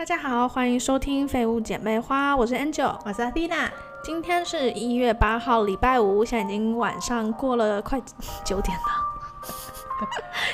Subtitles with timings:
[0.00, 3.70] 大家好，欢迎收听《废物姐妹花》，我是 Angel，我是阿蒂娜。
[4.02, 8.00] 今天是一月八号，礼拜五，现在已经晚上过了快
[8.42, 8.82] 九点了，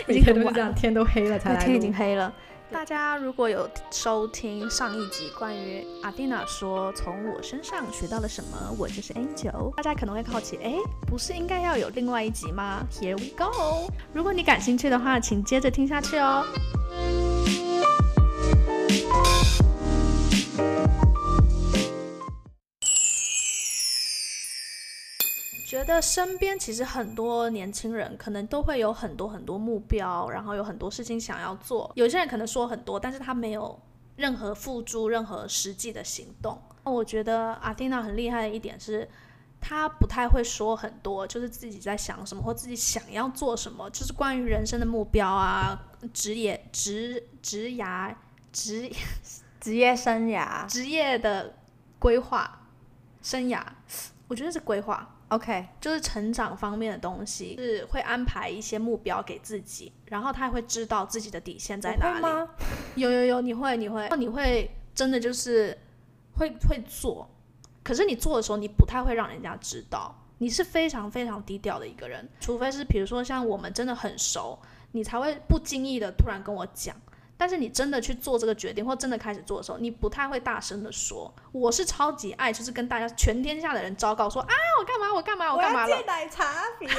[0.09, 1.65] 已经很晚，了天都黑了才来。
[1.65, 2.33] 天已经黑了。
[2.73, 10.75] 大家如果有收听上一集关于阿蒂娜说从我身上学到了什么，我就是 Angel，大家可能会好奇，哎，
[11.07, 13.89] 不是应该要有另外一集吗？Here we go。
[14.13, 16.45] 如果你感兴趣的话，请接着听下去哦。
[25.77, 31.93] 觉得身边其实很多年轻人可能都会有很多很多目标，然后有很多事情想要做。
[31.95, 33.79] 有些人可能说很多，但是他没有
[34.17, 36.59] 任何付诸任何实际的行动。
[36.83, 39.07] 我觉得阿蒂娜很厉害的一点是，
[39.61, 45.79] 他不太会说很多，就是自己在想什么或自己想要做什么，就是关于人生的目标啊、
[46.15, 48.15] 职业、职职涯、
[48.51, 48.91] 职
[49.61, 51.53] 职业生涯、职业的
[51.99, 52.67] 规划、
[53.21, 53.63] 生涯，
[54.27, 55.13] 我觉得是规划。
[55.29, 62.49] OK，就是成长方面的东西，是会安排一些目标给自己，然后他会知道自己的底线在哪里。
[62.95, 65.77] 有有有，你会你会你会真的就是
[66.37, 67.29] 会会做，
[67.83, 74.57] 可是你做的时候，你不太会让人家知道，你是非常非常低调的一个人，除非是比如说像我们真的很熟，
[74.93, 76.95] 你才会不经意的突然跟我讲。
[77.37, 81.33] 但是你真的去做这个决定，或真的开始做的时候，你不太会大声的说。
[81.53, 86.03] 我是超级爱，就是跟大家全天下的人昭告说啊，我干嘛，我干嘛，我干嘛了。
[86.07, 86.95] 奶茶比如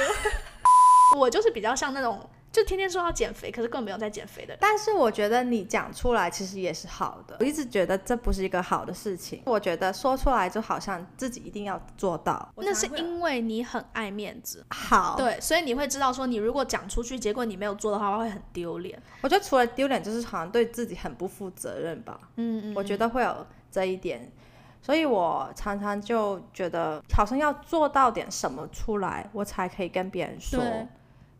[1.18, 2.28] 我就是比较像那种。
[2.50, 4.56] 就天天说要减肥，可是根本没有在减肥的。
[4.58, 7.36] 但是我觉得你讲出来其实也是好的。
[7.40, 9.42] 我一直觉得这不是一个好的事情。
[9.44, 12.48] 我觉得说出来就好像自己一定要做到。
[12.56, 14.64] 那是因为你很爱面子。
[14.70, 15.14] 好。
[15.16, 19.00] 对，所以你会知道说，你如果讲出去，结果你没有做的话，会很丢脸。
[19.20, 22.18] 我觉得除了丢脸，就是好像对自己很不负责任吧。
[22.36, 22.74] 嗯嗯。
[22.74, 24.32] 我觉得会有这一点，
[24.80, 30.64] 所以我常常就觉得好像要做到点什么出来，我才可以跟别人说。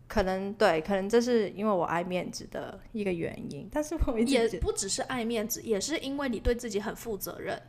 [0.08, 7.60] 可能对，可能这是因为我爱面子的一个原因，但是我也不只是爱面子，也是因为你对自己很负责任，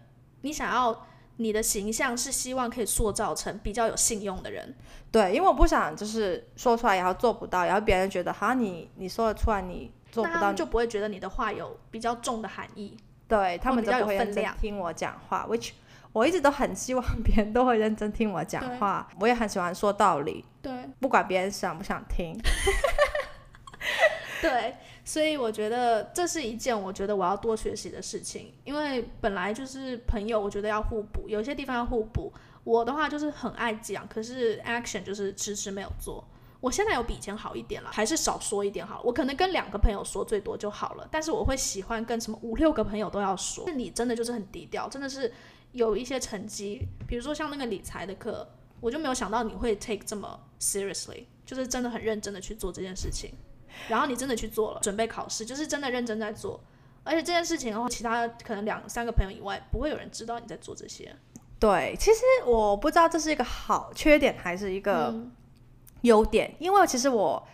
[0.42, 1.06] 你想要
[1.36, 4.74] 你的形象是希望可以塑造成比较有信用的人。
[5.12, 12.96] 对，因为我不想就是说出来然后做不到，然后别人觉得好像你你说得出来你做不到，就不会觉得你的话有比较重的含义，
[13.28, 15.72] 对他们比较有分量听我讲话，which。
[16.12, 20.44] 我一直都很希望别人都会认真听我讲话，我也很喜欢说道理。
[20.62, 22.38] 对，不管别人想不想听。
[24.42, 24.76] 对，
[25.06, 32.34] 所以我觉得这是一件我觉得我要多学习的事情，因为本来就是朋友，我觉得要互补，有些地方要互补。
[32.64, 36.26] 我的话就是很爱讲，可是 action 就是迟迟没有做。
[36.60, 39.02] 我现在有比以前好一点了，还是少说一点好了。
[39.04, 43.66] 我可能跟两个朋友说最多就好了，但是我会喜欢跟什么五六个朋友都要说。
[43.68, 45.32] 是你真的就是很低调，真的是。
[45.72, 48.48] 有一些成绩，比如说像那个理财的课，
[48.80, 53.34] 我就没有想到你会 take 这么 seriously，就是真的很认真的去做这件事情，
[53.88, 56.60] 然后你真的去做了，准备考试，就是真的认真在做，
[57.04, 61.16] 而且这件事情的话，其他可能两三个朋友以外，不会有人知道你在做这些。
[61.60, 65.14] 对，其实我不知道这是一个好缺点还是一个
[66.02, 67.46] 优点，因为其实我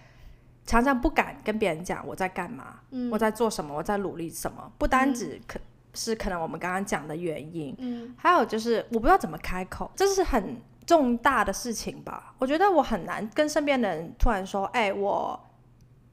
[0.65, 2.79] 常常不敢跟别人讲我在干嘛，
[3.11, 5.59] 我在做什么，我在努力什么，不单只可。
[5.95, 12.35] 是可能我们刚刚讲的原因，嗯，还有就是我不知道怎么开口，这是很重大的事情吧？
[12.37, 15.39] 我觉得我很难跟身边的人突然说，哎，我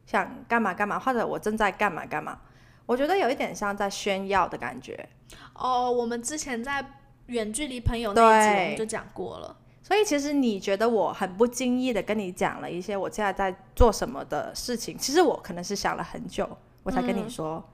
[0.07, 2.39] 想干嘛干嘛，或者我正在干嘛干嘛。
[2.87, 5.09] 我觉得有一点像在炫耀的感觉。
[5.55, 6.85] 哦，我们之前在
[7.27, 9.57] 远距离朋友那一集我们就讲过了。
[9.83, 16.49] 所以其实你觉得我很不经意的跟你讲了一些我现在在做什么的事情，其实我可能是想了很久，
[16.83, 17.57] 我才跟你说。
[17.57, 17.72] 嗯，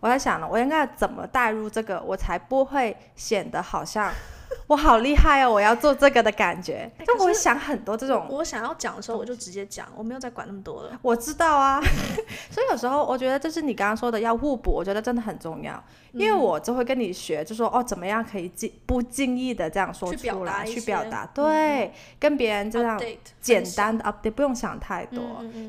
[0.00, 4.12] 我在想了，我应该怎么带入这个，我才不会显得好像
[4.66, 6.90] 我好厉害哦，我要做这个的感觉。
[7.06, 10.98] 就我会想很多这种，我想要讲的时候，我就直接讲，我没有再管那么多了。
[11.02, 11.80] 我知道啊，
[12.50, 15.82] 所以有时候我觉得这是你刚刚说的要互补，我觉得真的很重要。
[16.12, 23.00] 因为我就会跟你学，就说哦，怎么样可以经不经意的这样说出来，去表达，对，跟别人这样
[23.40, 25.22] 简单的 update，不用想太多。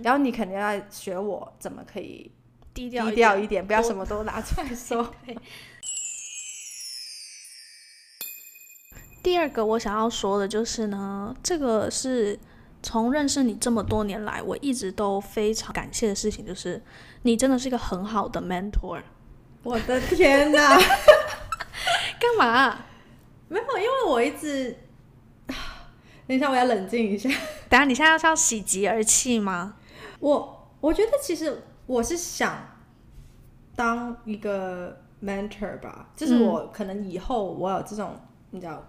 [0.03, 2.31] 然后你肯定要学我怎么可以。
[2.79, 5.13] 低调一点，不要什么都拿出来说。
[9.21, 12.39] 第二个我想要说的就是呢，这个是
[12.81, 16.81] 从认识你这么多年来，我一直都非常感谢的事情，就是
[17.23, 19.01] 你真的是一个很好的 mentor。
[19.63, 20.79] 我的天哪！
[22.17, 22.85] 干嘛？
[23.49, 24.73] 没有，因为我一直……
[26.25, 27.27] 等一下，我要冷静一下。
[27.67, 29.75] 等下，你现在是要喜极而泣吗？
[30.21, 31.63] 我我觉得其实。
[31.89, 32.55] 我是想
[33.75, 38.11] 当一个 mentor 吧，就是我可能以后我有这种
[38.51, 38.87] 你知道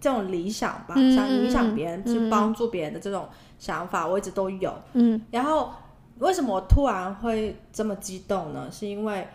[0.00, 4.74] 这种理想吧，想影响别人、去帮助别人的这种想法，我一直都有。
[4.94, 5.72] 嗯，然后
[6.18, 8.68] 为什么我突然会这么激动呢？
[8.68, 9.28] 是因为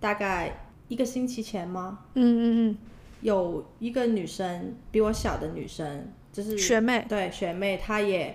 [0.00, 1.98] 大概一个星期前吗？
[2.14, 2.78] 嗯嗯嗯，
[3.20, 8.34] 有一个女生比我小的女生，就是学妹，对学妹，她也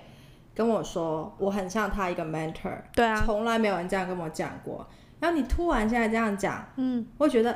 [0.56, 2.76] 跟我说，我很像他一个 mentor。
[2.96, 4.88] 对啊，从来没有人这样跟我讲过。
[5.20, 7.56] 然后你突然现在这样讲，嗯，我觉得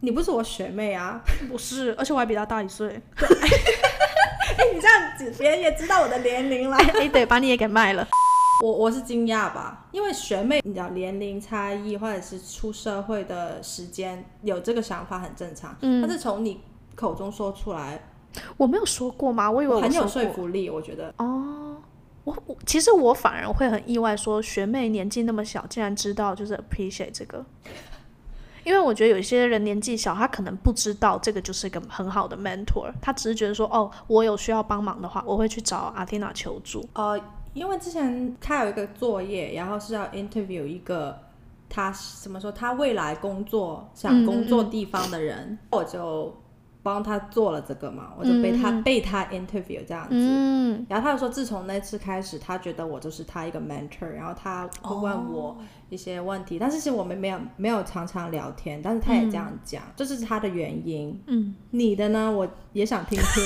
[0.00, 2.88] 你不是我学妹啊， 不是，而且我还比他大一岁。
[4.58, 6.76] 哎，你这样子，别人也知道我的年龄了。
[6.98, 8.06] 哎，对，把你也给卖了。
[8.64, 15.76] 我我是惊讶吧，因为学妹，你知道年龄差异或者是出社会的时间有这个想法很正常。
[15.80, 16.60] 嗯，但是从你
[16.96, 18.00] 口中说出来，
[18.56, 19.48] 我没有说过吗？
[19.48, 21.14] 我以为很有说服力，我觉得。
[21.18, 21.67] 哦，
[22.28, 27.44] 我我其实我反而会很意外，说学妹年纪那么小，竟然知道就是 appreciate 这个。
[28.64, 36.86] 因为我觉得有些人年纪小，他可能不知道这个就是一个很好的 mentor，他只是觉得说，哦，我有需要帮忙的话，我会去找 Athena 求助。
[36.94, 37.18] 呃。
[37.54, 41.18] 因为之前他有一个作业，然后是要 interview 一个
[41.68, 41.92] 他
[42.22, 46.32] 怎么说他未来工作想工作地方的人，我就
[46.88, 50.84] 帮他做了这个嘛，我就被他被他 interview 这样子。
[50.88, 55.58] 然后他就说，自从那次开始，他觉得我就是他一个 mentor，然后他会问我
[55.90, 61.20] 一些问题，但是其实我们没有没有常常聊天，但是他也这样讲，这是他的原因。
[61.26, 62.32] 嗯，你的呢？
[62.32, 63.44] 我也想听听。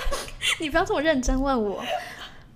[0.60, 1.84] 你不要这么认真问我。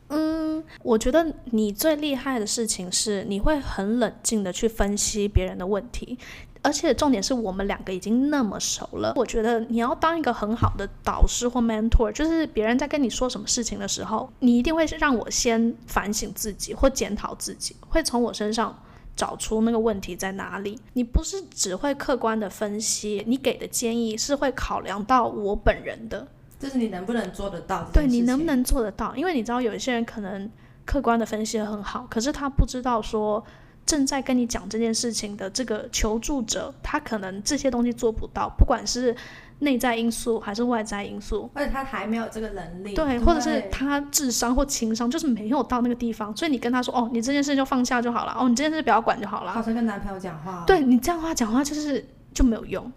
[0.09, 6.19] 嗯，我觉得你最厉害的事情是你会很冷静的去分析别人的问题，
[6.63, 9.13] 而且重点是我们两个已经那么熟了。
[9.17, 18.77] 我觉得你要当一个很好的导师或 mentor，就是别人在跟你说什么事情的时候，你一定会让我先反省自己或检讨自己，会从我身上
[19.17, 20.79] 找出那个问题在哪里。
[20.93, 26.27] 你不是只会客观的分析，你给的建议是会考量到我本人的。
[26.59, 27.91] 就是你能不能做得到？
[27.93, 29.17] 对你能不能做得到？
[29.17, 30.49] 因为你知道有一些人可能
[30.85, 33.45] 客观的分析很好，可是他不知道说
[33.85, 39.15] 正在跟你讲这件事情的这个求助者，他可能这些东西做不到，不管是
[39.59, 49.53] 内在因素还是外在因素，而且他还没有这个能力，对，或者是他智商或情商就是没有到那个地方，所以你跟他说哦，你这件事就放下就好了，哦，你这件事不要管就好了。
[49.53, 52.91] 好像跟男朋友讲话，对你这样话讲话就是就没有用，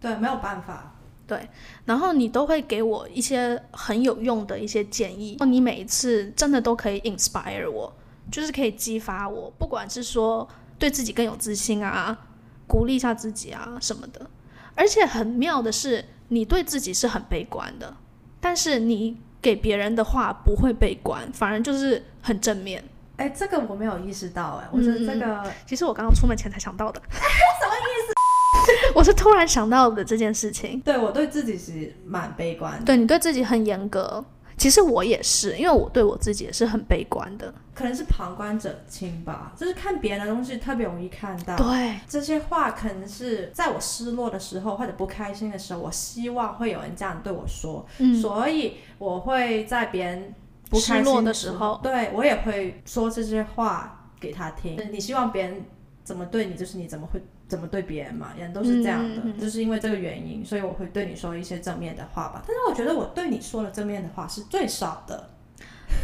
[0.00, 0.88] 对，没有办法。
[1.24, 1.48] 对，
[1.86, 7.90] 然后你都会给我一些很有用的一些建议，你每一次真的都可以 inspire 我，
[8.32, 10.48] 就是可以激发我，不管是说
[10.78, 12.18] 对自己更有自信啊，
[12.66, 14.28] 鼓励一下自己啊什么的。
[14.74, 17.94] 而且很妙的是，你对自己是很悲观的，
[18.40, 22.82] 但是你给别人的话不会悲观，反而就是很正面。
[23.18, 27.00] 哎，这个我没有意识到，哎，我觉得这个其实我刚刚出门前才想到的。
[27.12, 28.94] 什么意思？
[28.96, 30.80] 我是突然想到的这件事情。
[30.80, 32.82] 对我对自己是蛮悲观。
[32.84, 34.24] 对你对自己很严格，
[34.56, 37.52] 其实我也是，因为我对我自己也是很悲观的。
[37.74, 41.56] 可能是旁观者清吧，就是看别人的东西特别容易看到。
[41.56, 47.86] 对，这些话可能是在我失落的时候或者不开心的时候，我希望会有人这样对我说，
[48.20, 50.34] 所以我会在别人
[50.68, 54.78] 不开心的时候，对我也会说这些话给他听。
[54.92, 55.64] 你希望别人
[56.04, 57.22] 怎么对你，就是你怎么会。
[57.52, 62.42] 怎么对别人嘛，人都是这样的，就是因为这个原因，所以我会对你说一些正面的话吧。
[62.48, 65.28] 但是我觉得我对你说的正面的话是最少的。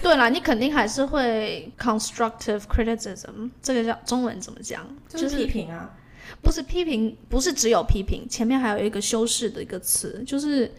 [0.02, 4.86] 对啦，你肯定还是会 constructive criticism，这个叫中文怎么讲？
[5.08, 5.94] 就是批评啊，
[6.42, 10.70] 不是批评，不是只有批评，前面还有一个修饰的一个词，就是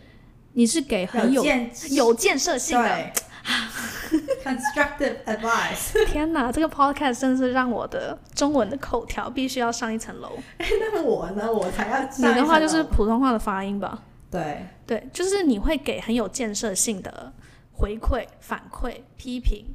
[0.53, 1.43] 你是给很有
[1.89, 3.11] 有建设性的。
[4.43, 5.93] Constructive advice。
[6.07, 10.37] 天哪，这个 podcast 真的是让我的中文的口条必须要上一层楼。
[10.57, 11.51] 哎， 那我呢？
[11.51, 12.09] 我才要。
[12.17, 14.03] 你的话就是普通话的发音吧？
[14.31, 17.33] 对对，就是你会给很有建设性的
[17.73, 19.65] 回馈、反馈、批评、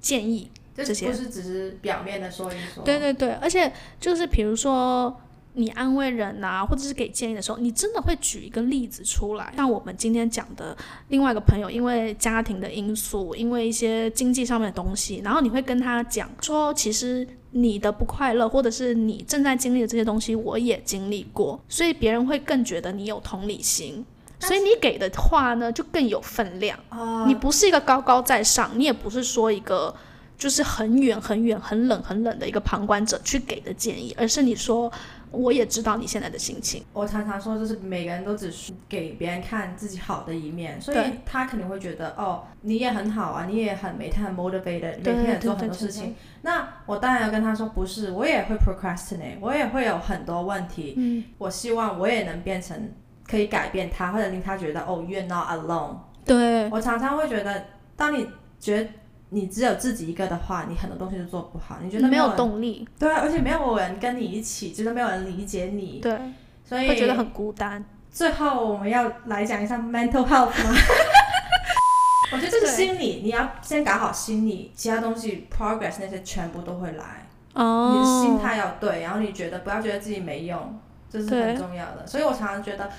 [0.00, 2.82] 建议这些，不是只是表面的说一说。
[2.84, 5.14] 对对对，而且就是比如说。
[5.54, 9.52] 你安慰人呐，或者是给建议的时候，你真的会举一个例子出来。
[9.56, 10.76] 像我们今天讲的
[11.08, 24.04] 另外一个朋友，因为家庭的因素，因为一些经济上面的东西，然后你会跟他讲说，其实你的不快乐，或者是你正在经历的这些东西，我也经历过，所以别人会更觉得你有同理心，
[24.40, 26.78] 所以你给的话呢就更有分量。
[27.26, 29.94] 你不是一个高高在上，你也不是说一个。
[30.38, 34.90] 就是很远很远很冷很冷的一个旁观者去给的建议，而是你说
[35.32, 36.84] 我也知道你现在的心情。
[36.92, 46.14] 我常常说，就是每个人都只是给别人看自己好的一面，所以他肯定会觉得哦，你也很好啊，你也很每天很 motivated，每天也做很多事情。
[46.42, 50.94] 那我当然要跟他说，不是，我也会 procrastinate，我也会有很多问题。
[50.96, 52.92] 嗯，我希望我也能变成
[53.26, 55.96] 可以改变他，或者令他觉得哦，you're not alone。
[56.24, 57.64] 对，我常常会觉得，
[57.96, 58.28] 当你
[58.60, 58.88] 觉得
[59.32, 61.78] 你只有自己一个的话，你很多东西都做不好。
[61.82, 62.86] 你觉得没有动力？
[62.98, 66.00] 对，而且没有人跟你一起，觉得没有人理解你。
[66.02, 66.16] 对，
[66.64, 67.82] 所以会觉得很孤单。
[68.10, 70.74] 最后我们要来讲一下 mental health 吗？
[72.32, 77.26] 我觉得这个心理，你要先搞好心理，其他东西 progress 那些全部都会来。
[77.54, 77.92] 哦。
[77.94, 80.78] 你的心态要对，然后你觉得不要觉得自己没用，
[81.10, 82.06] 这是很重要的。
[82.06, 82.90] 所以我常常觉得，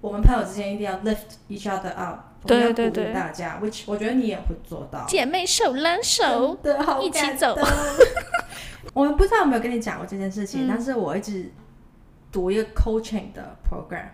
[0.00, 5.04] 我们朋友之间一定要 lift each other up，对对对，大家，which 我觉得你也会做到。
[5.06, 6.58] 姐妹手拉手，
[7.02, 7.56] 一起走。
[8.94, 11.52] 我们不知道有没有跟你讲过这件事情，但是我一直
[12.32, 14.08] 读一个 coaching 的 program。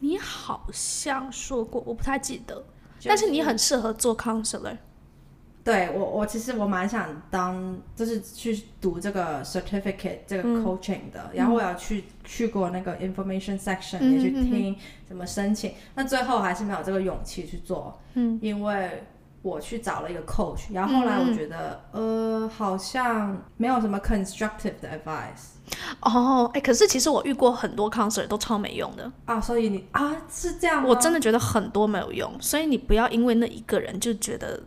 [0.00, 2.64] 你好像说过，我不太记得。
[3.04, 4.76] 但是你很适合做 counselor，
[5.70, 14.74] 对我我其实我蛮想当就是去读这个 certificate 这个 coaching 的，然后我要去去过那个 information section 也去听
[15.06, 19.02] 怎么申请，那最后还是没有这个勇气去做，嗯，因为。
[19.40, 25.54] 我去找了一个 coach，然后后来我觉得，呃，好像没有什么 constructive 的 advice。
[26.00, 29.10] 哦，哎，可是其实我遇过很多 counselor 都超没用的。
[29.26, 34.60] 啊，所以你啊是这样，我真的觉得很多没有用，所以你不要因为那一个人就觉得，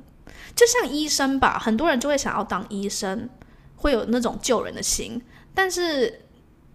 [0.56, 3.30] 就像医生吧，很多人就会想要当医生，
[3.76, 5.22] 会有那种救人的心，
[5.54, 6.22] 但是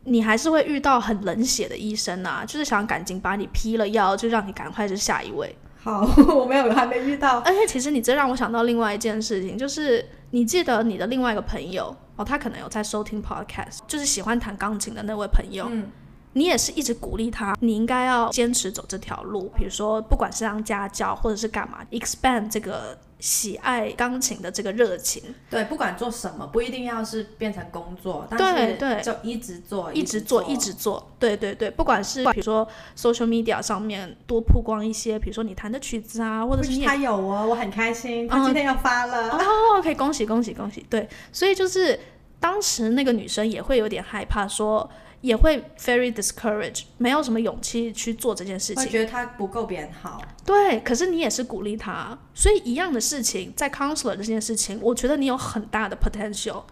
[0.05, 5.57] 你还是会遇到很冷血的医生啊，就是想赶紧把你批了药，就让你赶快是下一位。
[5.79, 7.39] 好，我没有，还没遇到。
[7.41, 15.67] 而 且其实你这让我想到另外一件事情，就是你记得你的另外一个朋友哦，他可能有在收听 podcast，就是喜欢弹钢琴的那位朋友。
[15.71, 15.89] 嗯。
[16.33, 19.51] 你也是一直鼓励他，你应该要坚持走这条路。
[19.57, 25.21] 比如说，不管是当家教或者是干嘛，expand 这个喜爱钢琴的这个热情。
[25.51, 31.11] 对，不管做什么，不一定要是变成工作，但是对，就一直做，一直做，一直做。
[31.19, 32.67] 对对对，不管是比如说
[32.97, 40.87] social media 上面多曝光一些，比如说你弹的曲子啊，或者是他有哦，我很开心，他今天要发了哦，可以恭喜恭喜恭喜。
[40.89, 41.99] 对，所以就是
[42.39, 44.89] 当时那个女生也会有点害怕说。
[45.27, 48.89] 也会 very discouraged，没有什么勇气去做这件事情。
[48.89, 50.23] 觉得他不够别人好。
[50.45, 56.63] 对，可是你也是鼓励他，所以一样的事情，在 counselor 这件事情，我觉得你有很大的 potential。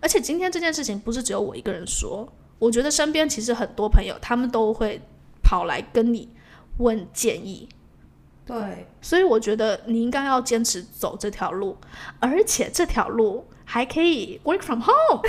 [0.00, 5.00] 而且今天这件事情不是只有我一个人说，我觉得身边其实很多朋友他们都会
[5.42, 6.28] 跑来跟你
[6.78, 7.68] 问建议。
[8.46, 11.76] 对，所以我觉得你应该要坚持走这条路，
[12.20, 15.22] 而且这条路还可以 work from home。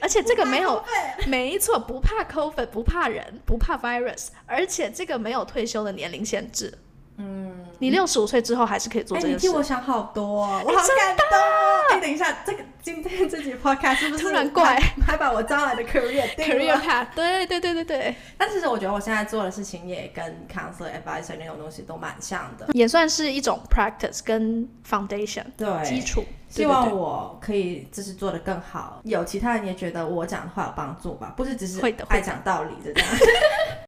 [0.00, 0.82] 而且这个没有，
[1.26, 6.76] 没错，不怕 COVID，不怕人，不怕 virus，而且这个没有退休的年龄限制。
[7.16, 9.36] 嗯，你六十五岁之后还是可以做这件事。
[9.36, 11.82] 你替我想好多， 我好感动哦！
[11.92, 14.76] 哎，等一下，这个今天这集 podcast 是不是突然怪？
[15.06, 18.16] 还把我招来的 career career path，对对对对对。
[18.36, 26.24] 但其实我觉得我现在做的事情也跟 counselor advisor 那种东西都蛮像的，也算是一种 practice 跟 foundation 对基础。
[26.48, 33.08] 希望我可以就是做的更好，有其他人也觉得我讲的话有帮助吧，不是只是爱讲道理的这样。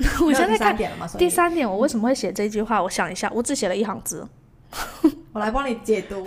[0.24, 0.76] 我现在看？
[1.18, 2.82] 第三点，我为什么会写这句话？
[2.82, 4.26] 我想一下，我只写了一行字，
[5.32, 6.26] 我来帮你解读。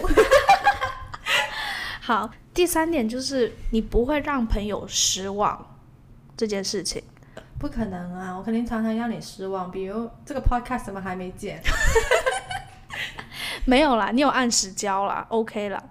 [2.01, 5.77] 好，第三点就是你不会让朋友失望
[6.35, 7.01] 这件事情，
[7.57, 8.37] 不可能啊！
[8.37, 11.61] 我肯定常常让你失望，比如这个 podcast 怎么还没剪？
[13.65, 15.81] 没有啦，你有按时交啦，OK 啦，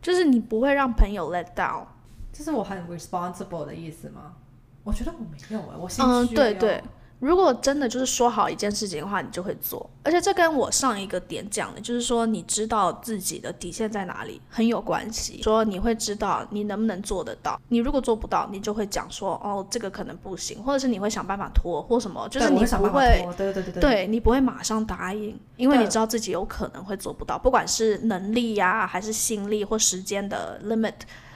[0.00, 1.84] 就是你不会让朋友 let down，
[2.32, 4.32] 这是我很 responsible 的意思吗？
[4.82, 6.10] 我觉得我没有哎，我心虚。
[6.10, 6.82] 嗯，对对。
[7.20, 9.88] 如果真的就是说好一件事情的话，你就会做。
[10.02, 15.42] 而且这跟我上一个点讲的，就是说你知道自己的底线在哪里，很有关系。
[15.42, 17.60] 说你会知道你能不能做得到。
[17.68, 30.94] 你如果做不到，你就会讲说哦，这个可能不行，或者是你会想办法拖或什么，就是你不会，对对对对，对你不会马上答应，因为你知道自己有可能会做不到，不管是能力呀，还是心力或时间的 limit，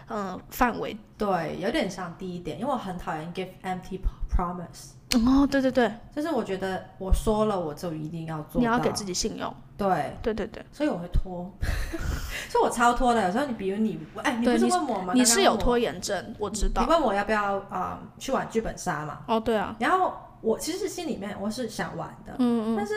[0.09, 0.97] 嗯，范围。
[1.19, 4.01] 对，有点像第一点，因为我很讨厌 give empty
[4.35, 4.95] promise。
[5.27, 8.61] 哦，对对对，就是我觉得我说了，我就一定要做。
[8.61, 9.53] 你要给自己信用。
[9.77, 11.51] 对对对对，所以我会拖，
[12.49, 13.25] 所以我超拖的。
[13.27, 15.13] 有时候你比如你，哎，你不是问我吗？
[15.15, 16.83] 你是有拖延症，我知道。
[16.83, 19.19] 你问我要不要啊去玩剧本杀嘛？
[19.27, 19.75] 哦，对啊。
[19.81, 22.77] 然后我其实心里面我是想玩的，嗯嗯。
[22.77, 22.95] 但是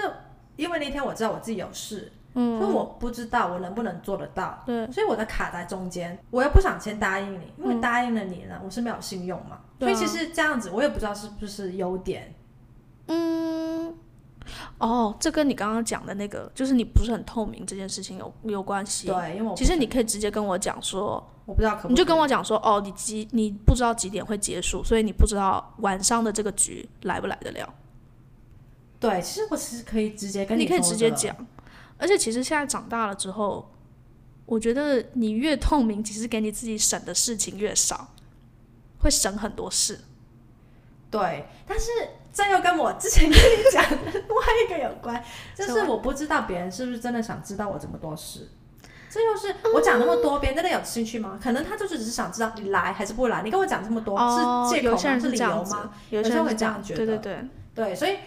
[0.55, 12.35] 因为那天我知道我自己有事，嗯，所以我不知道我能不能做得到，对，所以我的卡在中间，我又不想先答应你，因为答应了你呢，我是没有信用嘛，所以其实这样子我也不知道是不是优点，
[13.07, 13.93] 嗯。
[14.77, 19.07] 哦，这跟你刚刚讲的那个，就是你不是很透明这件事情有有关系。
[19.07, 27.73] 对，因为其实你可以直接跟我讲说，我不知道可，你就跟我讲说，哦，你几你不知道几点会结束，所以你不知道晚上的这个局来不来得了。
[28.99, 31.35] 对，其实我其实可以直接跟你，你可以直接讲。
[31.97, 33.71] 而且其实现在长大了之后，
[34.45, 38.13] 我觉得你越透明，其实给你自己省的事情越少，
[38.99, 39.99] 会省很多事。
[41.09, 41.85] 对，但是。
[42.37, 45.23] 这又跟我之前跟你讲的另外一个有关，
[45.57, 48.47] 就是我不知道别人是不是真的想知道我这么多事。
[49.09, 51.39] 这又是我讲那么多，别人真的有兴趣吗？
[51.41, 53.41] 可能他就是只是想知道你来还是不来。
[53.41, 55.19] 你跟我讲这么多是借口吗？
[55.19, 55.91] 是理由吗？
[56.11, 57.07] 有些人会这样觉得。
[57.07, 58.17] 对对对对，所以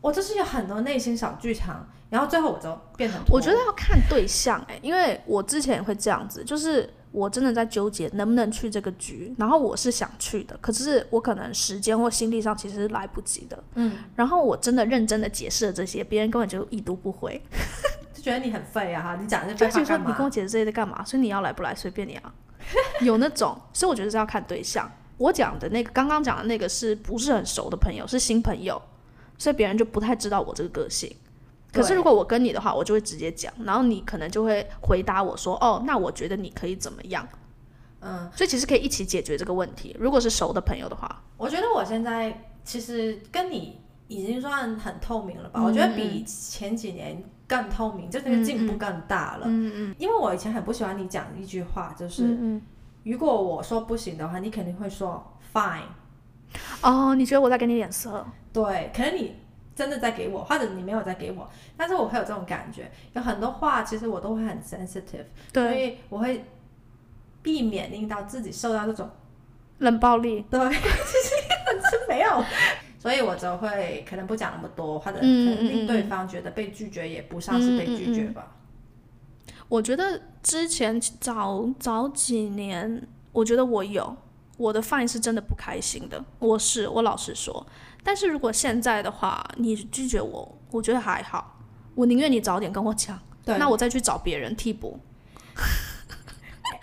[0.00, 3.18] 我就是有很多内心小剧场，然后最后我就变成。
[3.30, 6.88] 我觉得要看对象哎，因为我之前也会这样子，就是。
[7.12, 13.64] 我真的在纠结能不能去这个局，然后我是想去的，可是我可能时间或心力上其实是来不及的。
[13.74, 17.42] 嗯，然后我真的认真的解释了这些，别人根本就一读不回，
[18.14, 19.02] 就觉得你很废啊！
[19.02, 21.04] 哈，你讲这些废话说你跟我解释这些在干嘛？
[21.04, 22.32] 所以你要来不来随便你啊。
[23.02, 24.88] 有那种，所以我觉得是要看对象。
[25.18, 28.80] 我讲的那个刚刚讲的那个是不是很熟的朋友，是新朋友，
[29.36, 31.12] 所以别人就不太知道我这个个性。
[31.72, 37.26] 可是如果我跟你的话，我就会直接讲，然后你可能就会回答我说：“哦，那我觉得你可以怎么样？”
[38.02, 39.94] 嗯，所以其实可以一起解决这个问题。
[40.00, 45.62] 如果是熟的朋友的话，我觉得我现在其实跟你已经算很透明了吧？
[45.62, 49.46] 我觉得比前几年更透明，就那个进步更大了。
[49.46, 49.94] 嗯嗯。
[49.98, 52.36] 因为我以前很不喜欢你讲一句话，就是
[53.04, 55.82] 如果我说不行的话，你肯定会说 fine。
[56.82, 58.26] 哦，你觉得我在给你脸色？
[58.52, 59.36] 对，可能你。
[59.80, 66.44] 真的在给我，或者你没有在给我，但是我会有这种感觉，有很多话其实我都会很 sensitive，所以我会
[67.40, 69.08] 避免令到自己受到这种
[69.78, 70.44] 冷暴力。
[70.52, 71.34] 对，其实
[71.90, 72.44] 是没有，
[72.98, 78.56] 所以我就会可能不讲那么多，或者可能令对方觉得被拒绝也不像是被拒绝吧。
[79.70, 84.14] 我觉得之前早早几年，我觉得我有
[84.58, 87.66] 我的 fine 是真的不开心的，我是我老实说。
[88.02, 91.58] 但是如果现在的话，你拒绝我，我觉得还好。
[91.94, 94.98] 我宁愿你早点跟我讲，那我再去找别人替补。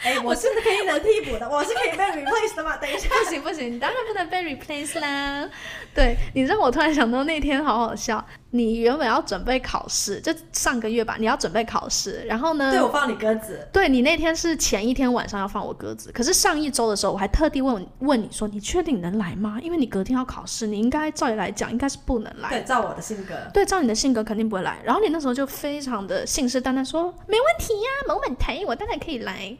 [0.07, 2.77] 哎， 我是可以能替补的，我是可以被 replace 的嘛？
[2.81, 5.49] 等一下，不行不行，你当然不能被 replace 啦。
[5.93, 8.25] 对你让我突然想到那天好好笑。
[8.51, 12.71] 你原本要准备考试，就上个月吧，你要准备考试，然后呢？
[12.71, 13.67] 对我放你鸽子。
[13.73, 19.59] 对你那天是前一天晚上要放我鸽子，可是上一周的时候，我还特地问问你说，你确定能来吗？
[19.61, 22.49] 因为你隔天要考试，你应该照理来讲应该是不能来。
[22.49, 23.35] 对，照我的性格。
[23.53, 24.79] 对，照你的性格肯定不会来。
[24.81, 29.55] 然后你那时候就非常的信誓旦旦说，没问题呀，某某台我当然可以来。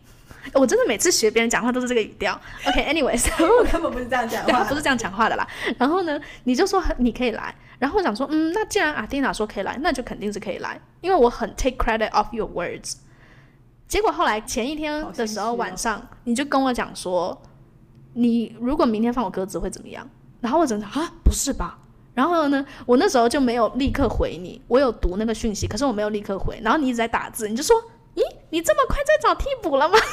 [0.54, 2.40] 我真的每次学别人讲话都是这个语调。
[2.66, 3.28] OK，anyways，
[3.60, 5.48] 我根本不是这样讲话，不是这样讲话的啦。
[5.78, 12.96] 然后呢，你就说你可以来，然后我想说，嗯，那既然阿蒂娜说可以来，那就肯定是可以来，因为我很 take credit of your words。
[13.88, 17.42] 结果后来前一天的时候晚上，你就跟我讲说，
[18.14, 20.08] 你如果明天放我鸽子会怎么样？
[20.42, 21.78] 然后我真的啊，不是吧？
[22.14, 26.60] 然后呢，我那时候就没有立刻回你，我有读那个讯息，可是我没有立刻回。
[26.64, 27.76] 然后你一直在打字，你就说。
[28.18, 29.98] 咦，你这么快在找替补了吗？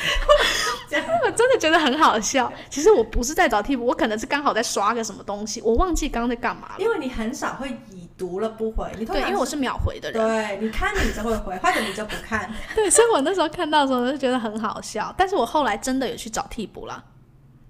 [1.24, 2.50] 我真的觉得很好笑。
[2.68, 6.74] 其实我不是在找替补，我可能是刚好在刷个什么东西，我忘记刚刚在干嘛了。
[6.78, 10.22] 因为你很少会已读了不回，你对，因为我是秒回的人。
[10.22, 12.52] 对，你看你就会回，或者你就不看。
[12.74, 15.14] 对，所以我那时候看到的时候就觉得很好笑。
[15.16, 17.04] 但是我后来真的有去找替补了。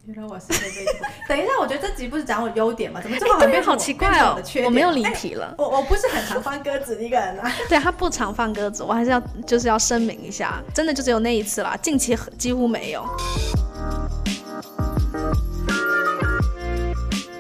[0.07, 0.87] 原来我是被被
[1.29, 3.01] 等一下，我觉得这集不是讲我优点吗？
[3.03, 4.43] 怎么这么好变好奇怪哦？
[4.65, 5.55] 我没有离题了。
[5.59, 7.53] 我我不是很常放鸽子一个人啊。
[7.69, 13.05] 对他不常放鸽子，我还是要就是要声明一下，真的就只有那一次啦，近期几乎没有。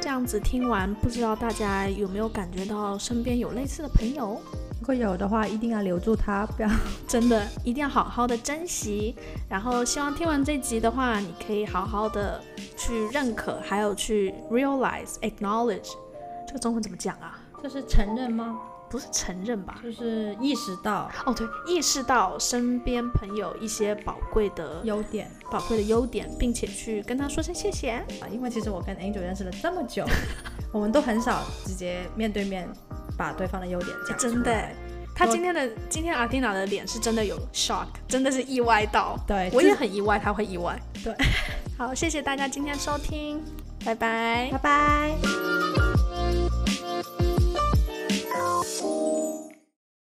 [0.00, 4.38] 这样子听完，不知道大家有没有感觉到身边有类似的朋友？
[4.90, 6.68] 如果有的话，一定要留住他，不要
[7.06, 9.14] 真的一定要好好的珍惜。
[9.48, 12.42] 然后希望听完这集的话，你可以好好的
[12.76, 15.92] 去认可，还有去 realize acknowledge，
[16.44, 17.38] 这个中文怎么讲啊？
[17.62, 18.58] 这是承认吗？
[18.90, 19.78] 不是承认吧？
[19.80, 28.26] 就是意识到哦，对，意识到身边朋友一些宝贵的优点，宝贵的优点，并且去跟他说声谢谢啊。
[28.28, 30.04] 因为其实我跟 Angel 认识了这么久，
[30.72, 32.68] 我们都很少直接面对面。
[33.18, 34.66] 把对方的优点讲真的，
[35.20, 40.80] 他今天的今天阿蒂娜的脸是真的有 shock，真的是意外到，对我也很意外，他会意外。
[41.04, 41.14] 对，
[41.76, 43.38] 好，谢谢大家今天收听，
[43.84, 45.99] 拜拜，拜拜。